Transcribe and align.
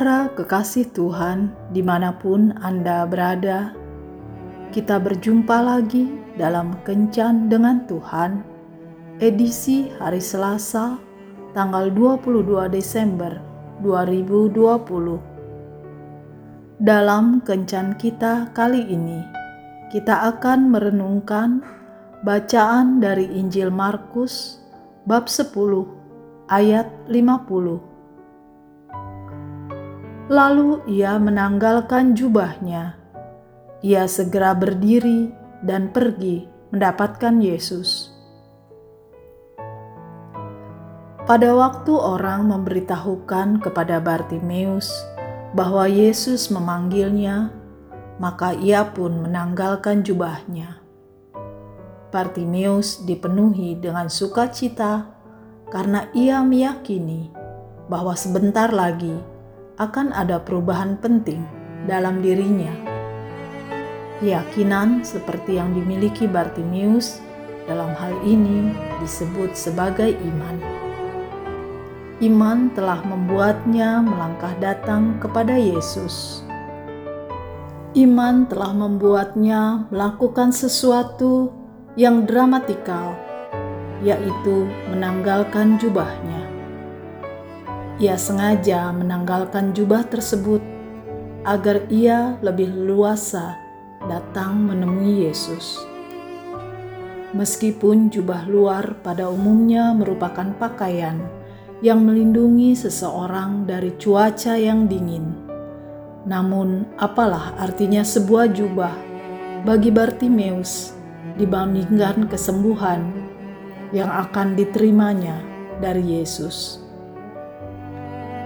Saudara 0.00 0.32
kekasih 0.32 0.96
Tuhan, 0.96 1.52
di 1.76 1.84
mana 1.84 2.16
pun 2.16 2.56
Anda 2.64 3.04
berada, 3.04 3.76
kita 4.72 4.96
berjumpa 4.96 5.60
lagi 5.60 6.08
dalam 6.40 6.72
Kencan 6.88 7.52
dengan 7.52 7.84
Tuhan, 7.84 8.40
edisi 9.20 9.92
hari 10.00 10.24
Selasa, 10.24 10.96
tanggal 11.52 11.92
22 11.92 12.72
Desember 12.72 13.44
2020. 13.84 15.20
Dalam 16.80 17.44
Kencan 17.44 17.92
kita 18.00 18.56
kali 18.56 18.80
ini, 18.88 19.20
kita 19.92 20.32
akan 20.32 20.72
merenungkan 20.72 21.60
bacaan 22.24 23.04
dari 23.04 23.28
Injil 23.36 23.68
Markus 23.68 24.64
bab 25.04 25.28
10 25.28 25.52
ayat 26.48 26.88
50 27.04 27.89
Lalu 30.30 30.86
ia 30.86 31.18
menanggalkan 31.18 32.14
jubahnya. 32.14 32.94
Ia 33.82 34.06
segera 34.06 34.54
berdiri 34.54 35.26
dan 35.66 35.90
pergi 35.90 36.46
mendapatkan 36.70 37.42
Yesus. 37.42 38.14
Pada 41.26 41.50
waktu 41.50 41.90
orang 41.98 42.46
memberitahukan 42.46 43.58
kepada 43.58 43.98
Bartimeus 43.98 44.94
bahwa 45.50 45.90
Yesus 45.90 46.46
memanggilnya, 46.54 47.50
maka 48.22 48.54
ia 48.54 48.86
pun 48.86 49.26
menanggalkan 49.26 50.06
jubahnya. 50.06 50.78
Bartimeus 52.14 53.02
dipenuhi 53.02 53.82
dengan 53.82 54.06
sukacita 54.06 55.10
karena 55.74 56.06
ia 56.14 56.38
meyakini 56.46 57.34
bahwa 57.90 58.14
sebentar 58.14 58.70
lagi 58.70 59.39
akan 59.80 60.12
ada 60.12 60.36
perubahan 60.36 61.00
penting 61.00 61.40
dalam 61.88 62.20
dirinya. 62.20 62.68
Keyakinan 64.20 65.00
seperti 65.00 65.56
yang 65.56 65.72
dimiliki 65.72 66.28
Bartimius 66.28 67.24
dalam 67.64 67.96
hal 67.96 68.12
ini 68.20 68.76
disebut 69.00 69.56
sebagai 69.56 70.12
iman. 70.12 70.60
Iman 72.20 72.68
telah 72.76 73.00
membuatnya 73.00 74.04
melangkah 74.04 74.52
datang 74.60 75.16
kepada 75.16 75.56
Yesus. 75.56 76.44
Iman 77.96 78.44
telah 78.52 78.76
membuatnya 78.76 79.88
melakukan 79.88 80.52
sesuatu 80.52 81.48
yang 81.96 82.28
dramatikal, 82.28 83.16
yaitu 84.04 84.68
menanggalkan 84.92 85.80
jubahnya. 85.80 86.49
Ia 88.00 88.16
sengaja 88.16 88.96
menanggalkan 88.96 89.76
jubah 89.76 90.08
tersebut 90.08 90.64
agar 91.44 91.84
ia 91.92 92.40
lebih 92.40 92.72
luasa 92.72 93.60
datang 94.08 94.56
menemui 94.56 95.28
Yesus. 95.28 95.76
Meskipun 97.36 98.08
jubah 98.08 98.48
luar 98.48 99.04
pada 99.04 99.28
umumnya 99.28 99.92
merupakan 99.92 100.48
pakaian 100.56 101.20
yang 101.84 102.00
melindungi 102.00 102.72
seseorang 102.72 103.68
dari 103.68 103.92
cuaca 104.00 104.56
yang 104.56 104.88
dingin, 104.88 105.36
namun 106.24 106.88
apalah 106.96 107.52
artinya 107.60 108.00
sebuah 108.00 108.48
jubah 108.48 108.96
bagi 109.68 109.92
Bartimeus 109.92 110.96
dibandingkan 111.36 112.32
kesembuhan 112.32 113.12
yang 113.92 114.08
akan 114.08 114.56
diterimanya 114.56 115.36
dari 115.84 116.16
Yesus. 116.16 116.89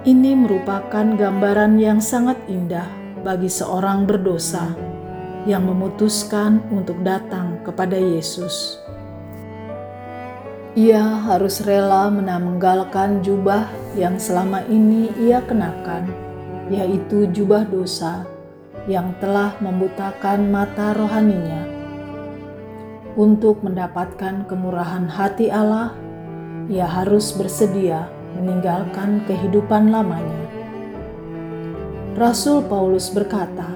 Ini 0.00 0.32
merupakan 0.32 1.04
gambaran 1.12 1.76
yang 1.76 2.00
sangat 2.00 2.40
indah 2.48 2.88
bagi 3.20 3.52
seorang 3.52 4.08
berdosa 4.08 4.72
yang 5.44 5.68
memutuskan 5.68 6.64
untuk 6.72 7.04
datang 7.04 7.60
kepada 7.68 8.00
Yesus. 8.00 8.80
Ia 10.72 11.04
harus 11.04 11.60
rela 11.68 12.08
menanggalkan 12.08 13.20
jubah 13.20 13.68
yang 13.92 14.16
selama 14.16 14.64
ini 14.72 15.12
ia 15.20 15.44
kenakan, 15.44 16.08
yaitu 16.72 17.28
jubah 17.28 17.68
dosa 17.68 18.24
yang 18.88 19.12
telah 19.20 19.52
membutakan 19.60 20.48
mata 20.48 20.96
rohaninya. 20.96 21.68
Untuk 23.20 23.60
mendapatkan 23.60 24.48
kemurahan 24.48 25.12
hati 25.12 25.52
Allah, 25.52 25.92
ia 26.72 26.88
harus 26.88 27.36
bersedia 27.36 28.08
meninggalkan 28.38 29.24
kehidupan 29.26 29.90
lamanya. 29.90 30.44
Rasul 32.18 32.66
Paulus 32.66 33.08
berkata, 33.10 33.70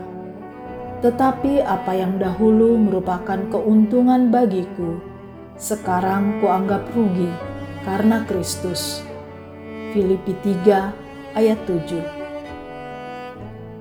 "Tetapi 1.01 1.65
apa 1.65 1.93
yang 1.97 2.19
dahulu 2.21 2.77
merupakan 2.77 3.41
keuntungan 3.49 4.29
bagiku, 4.29 5.01
sekarang 5.57 6.43
kuanggap 6.45 6.85
rugi 6.93 7.31
karena 7.87 8.23
Kristus." 8.29 9.01
Filipi 9.95 10.35
3 10.43 10.91
ayat 11.39 11.59
7. 11.71 12.03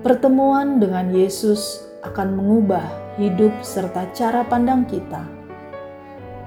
Pertemuan 0.06 0.78
dengan 0.78 1.10
Yesus 1.10 1.82
akan 2.04 2.38
mengubah 2.38 2.84
hidup 3.16 3.50
serta 3.66 4.10
cara 4.14 4.46
pandang 4.46 4.86
kita. 4.86 5.26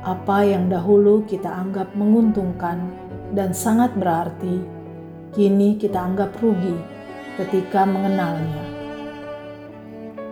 Apa 0.08 0.48
yang 0.48 0.72
dahulu 0.72 1.28
kita 1.28 1.52
anggap 1.52 1.92
menguntungkan 1.98 2.96
dan 3.36 3.52
sangat 3.52 3.92
berarti, 3.98 4.64
kini 5.36 5.76
kita 5.76 6.00
anggap 6.00 6.36
rugi 6.40 6.76
ketika 7.36 7.84
mengenalnya. 7.84 8.64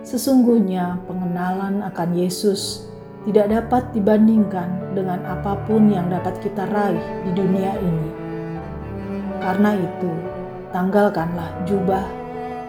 Sesungguhnya, 0.05 1.01
pengenalan 1.09 1.81
akan 1.81 2.09
Yesus 2.13 2.87
tidak 3.25 3.49
dapat 3.49 3.83
dibandingkan 3.91 4.93
dengan 4.93 5.25
apa 5.25 5.57
pun 5.65 5.89
yang 5.89 6.07
dapat 6.13 6.37
kita 6.45 6.69
raih 6.69 7.01
di 7.25 7.31
dunia 7.33 7.73
ini. 7.81 8.09
Karena 9.41 9.73
itu, 9.73 10.11
tanggalkanlah 10.69 11.65
jubah 11.65 12.05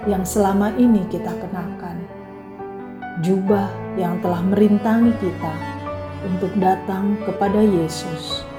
yang 0.09 0.25
selama 0.25 0.73
ini 0.81 1.05
kita 1.13 1.29
kenakan, 1.29 2.01
jubah 3.21 3.69
yang 4.01 4.17
telah 4.25 4.41
merintangi 4.41 5.13
kita 5.21 5.55
untuk 6.25 6.53
datang 6.57 7.21
kepada 7.25 7.61
Yesus 7.61 8.56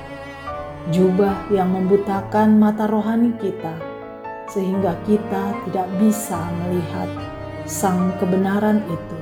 jubah 0.91 1.51
yang 1.51 1.75
membutakan 1.75 2.55
mata 2.55 2.87
rohani 2.87 3.35
kita, 3.39 3.75
sehingga 4.47 4.95
kita 5.03 5.51
tidak 5.67 5.87
bisa 5.99 6.39
melihat 6.63 7.09
sang 7.67 8.15
kebenaran 8.19 8.79
itu. 8.87 9.17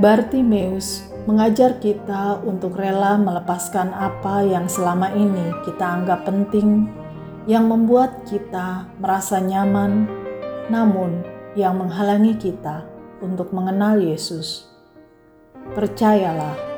Bartimeus 0.00 1.08
mengajar 1.24 1.78
kita 1.78 2.42
untuk 2.42 2.74
rela 2.74 3.14
melepaskan 3.14 3.94
apa 3.94 4.42
yang 4.42 4.66
selama 4.66 5.14
ini 5.14 5.54
kita 5.64 6.02
anggap 6.02 6.26
penting, 6.26 6.90
yang 7.46 7.70
membuat 7.70 8.26
kita 8.28 8.90
merasa 8.98 9.38
nyaman, 9.38 10.04
namun 10.68 11.22
yang 11.54 11.78
menghalangi 11.78 12.34
kita 12.36 12.84
untuk 13.22 13.54
mengenal 13.54 14.00
Yesus. 14.02 14.66
Percayalah 15.72 16.71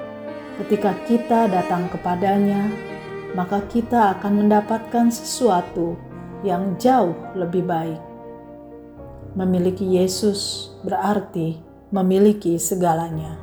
Ketika 0.54 0.94
kita 1.10 1.50
datang 1.50 1.91
kepadanya, 1.91 2.70
maka 3.34 3.59
kita 3.66 4.15
akan 4.15 4.47
mendapatkan 4.47 5.10
sesuatu 5.10 5.98
yang 6.47 6.78
jauh 6.78 7.19
lebih 7.34 7.66
baik. 7.66 7.98
Memiliki 9.34 9.82
Yesus 9.82 10.70
berarti 10.87 11.59
memiliki 11.91 12.54
segalanya. 12.54 13.34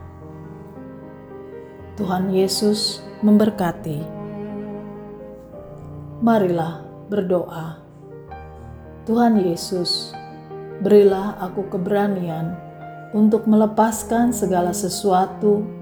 Tuhan 1.99 2.31
Yesus 2.31 3.03
memberkati. 3.19 3.99
Marilah 6.23 6.79
berdoa. 7.11 7.75
Tuhan 9.03 9.35
Yesus, 9.35 10.15
berilah 10.79 11.35
aku 11.43 11.67
keberanian 11.67 12.55
untuk 13.11 13.43
melepaskan 13.51 14.31
segala 14.31 14.71
sesuatu 14.71 15.80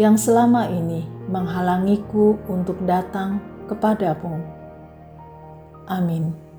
yang 0.00 0.16
selama 0.16 0.64
ini 0.72 1.04
menghalangiku 1.28 2.40
untuk 2.48 2.80
datang 2.88 3.36
kepadamu. 3.68 4.40
Amin. 5.84 6.49